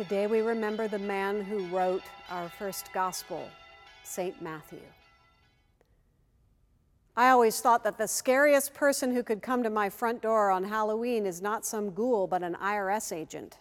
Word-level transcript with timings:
Today 0.00 0.26
we 0.26 0.40
remember 0.40 0.88
the 0.88 0.98
man 0.98 1.42
who 1.42 1.66
wrote 1.66 2.04
our 2.30 2.48
first 2.48 2.90
gospel, 2.94 3.46
St. 4.02 4.40
Matthew. 4.40 4.80
I 7.14 7.28
always 7.28 7.60
thought 7.60 7.84
that 7.84 7.98
the 7.98 8.08
scariest 8.08 8.72
person 8.72 9.12
who 9.12 9.22
could 9.22 9.42
come 9.42 9.62
to 9.62 9.68
my 9.68 9.90
front 9.90 10.22
door 10.22 10.50
on 10.50 10.64
Halloween 10.64 11.26
is 11.26 11.42
not 11.42 11.66
some 11.66 11.90
ghoul, 11.90 12.26
but 12.26 12.42
an 12.42 12.56
IRS 12.62 13.14
agent. 13.14 13.58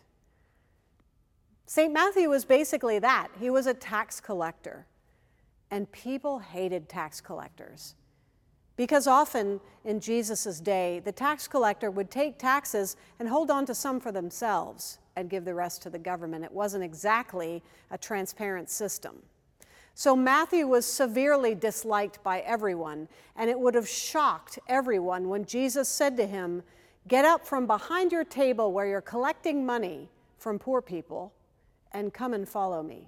St. 1.65 1.91
Matthew 1.91 2.29
was 2.29 2.45
basically 2.45 2.99
that. 2.99 3.27
He 3.37 3.49
was 3.49 3.67
a 3.67 3.73
tax 3.73 4.21
collector. 4.21 4.87
And 5.69 5.91
people 5.91 6.39
hated 6.39 6.87
tax 6.87 7.19
collectors. 7.19 7.95
Because 8.77 9.07
often 9.07 9.59
in 9.83 9.99
Jesus' 9.99 10.61
day, 10.61 11.01
the 11.03 11.11
tax 11.11 11.49
collector 11.49 11.92
would 11.92 12.10
take 12.10 12.39
taxes 12.39 12.96
and 13.19 13.28
hold 13.28 13.51
on 13.51 13.65
to 13.65 13.75
some 13.75 14.00
for 14.00 14.14
themselves 14.14 15.00
and 15.19 15.29
give 15.29 15.46
the 15.46 15.54
rest 15.54 15.82
to 15.83 15.89
the 15.89 16.00
government. 16.00 16.46
It 16.46 16.51
wasn't 16.51 16.83
exactly 16.83 17.61
a 17.91 17.97
transparent 17.97 18.69
system. 18.69 19.21
So 19.93 20.15
Matthew 20.15 20.65
was 20.65 20.86
severely 20.86 21.54
disliked 21.54 22.23
by 22.23 22.39
everyone, 22.39 23.09
and 23.36 23.50
it 23.50 23.59
would 23.59 23.75
have 23.75 23.87
shocked 23.87 24.57
everyone 24.68 25.28
when 25.28 25.45
Jesus 25.45 25.89
said 25.89 26.15
to 26.18 26.25
him, 26.25 26.64
Get 27.07 27.25
up 27.25 27.45
from 27.45 27.68
behind 27.68 28.11
your 28.11 28.23
table 28.23 28.71
where 28.71 28.86
you're 28.86 29.01
collecting 29.01 29.65
money 29.65 30.09
from 30.37 30.57
poor 30.59 30.82
people 30.82 31.33
and 31.92 32.14
come 32.14 32.33
and 32.33 32.47
follow 32.47 32.81
me. 32.81 33.08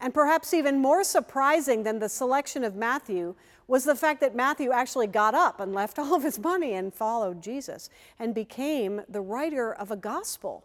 And 0.00 0.12
perhaps 0.12 0.52
even 0.54 0.78
more 0.78 1.04
surprising 1.04 1.82
than 1.82 1.98
the 1.98 2.08
selection 2.08 2.64
of 2.64 2.74
Matthew 2.74 3.34
was 3.66 3.84
the 3.84 3.94
fact 3.94 4.20
that 4.20 4.34
Matthew 4.34 4.72
actually 4.72 5.06
got 5.06 5.34
up 5.34 5.60
and 5.60 5.74
left 5.74 5.98
all 6.00 6.14
of 6.14 6.22
his 6.22 6.38
money 6.38 6.74
and 6.74 6.92
followed 6.92 7.42
Jesus 7.42 7.88
and 8.18 8.34
became 8.34 9.02
the 9.08 9.20
writer 9.20 9.72
of 9.72 9.90
a 9.90 9.96
gospel. 9.96 10.64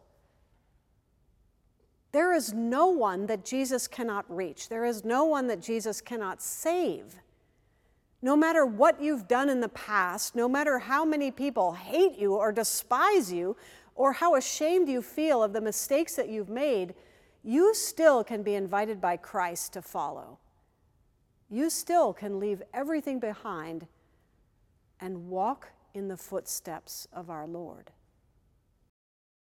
There 2.15 2.31
is 2.31 2.53
no 2.53 2.87
one 2.87 3.25
that 3.25 3.43
Jesus 3.43 3.89
cannot 3.89 4.23
reach, 4.33 4.69
there 4.69 4.85
is 4.85 5.03
no 5.03 5.25
one 5.25 5.47
that 5.47 5.59
Jesus 5.59 5.99
cannot 5.99 6.41
save. 6.41 7.15
No 8.21 8.37
matter 8.37 8.65
what 8.65 9.01
you've 9.01 9.27
done 9.27 9.49
in 9.49 9.59
the 9.59 9.67
past, 9.67 10.33
no 10.33 10.47
matter 10.47 10.79
how 10.79 11.03
many 11.03 11.29
people 11.29 11.73
hate 11.73 12.17
you 12.17 12.35
or 12.35 12.53
despise 12.53 13.33
you, 13.33 13.57
or 13.95 14.13
how 14.13 14.35
ashamed 14.35 14.87
you 14.87 15.01
feel 15.01 15.43
of 15.43 15.51
the 15.51 15.59
mistakes 15.59 16.15
that 16.15 16.29
you've 16.29 16.47
made, 16.47 16.95
you 17.43 17.75
still 17.75 18.23
can 18.23 18.43
be 18.43 18.55
invited 18.55 19.01
by 19.01 19.17
Christ 19.17 19.73
to 19.73 19.81
follow. 19.81 20.39
You 21.49 21.69
still 21.69 22.13
can 22.13 22.39
leave 22.39 22.63
everything 22.73 23.19
behind 23.19 23.87
and 25.01 25.27
walk 25.27 25.67
in 25.93 26.07
the 26.07 26.15
footsteps 26.15 27.09
of 27.11 27.29
our 27.29 27.45
Lord. 27.45 27.91